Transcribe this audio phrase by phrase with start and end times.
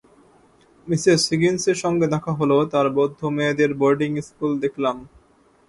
[0.87, 4.95] Mrs হিগিন্সের সঙ্গে দেখা হল, তাঁর বৌদ্ধ মেয়েদের বোর্ডিং স্কুল দেখলাম।